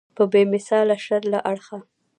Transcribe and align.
په 0.15 0.23
بې 0.31 0.41
مثاله 0.53 0.95
شر 1.05 1.21
له 1.33 1.39
اړخه. 1.51 1.79